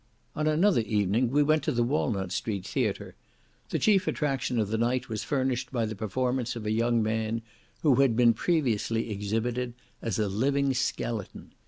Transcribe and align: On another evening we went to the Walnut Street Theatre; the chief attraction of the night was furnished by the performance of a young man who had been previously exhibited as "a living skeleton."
On 0.35 0.47
another 0.47 0.81
evening 0.81 1.29
we 1.29 1.43
went 1.43 1.61
to 1.61 1.71
the 1.71 1.83
Walnut 1.83 2.31
Street 2.31 2.65
Theatre; 2.65 3.13
the 3.69 3.77
chief 3.77 4.07
attraction 4.07 4.57
of 4.57 4.69
the 4.69 4.77
night 4.79 5.09
was 5.09 5.23
furnished 5.23 5.71
by 5.71 5.85
the 5.85 5.93
performance 5.93 6.55
of 6.55 6.65
a 6.65 6.71
young 6.71 7.03
man 7.03 7.43
who 7.83 7.93
had 8.01 8.15
been 8.15 8.33
previously 8.33 9.11
exhibited 9.11 9.75
as 10.01 10.17
"a 10.17 10.27
living 10.27 10.73
skeleton." 10.73 11.51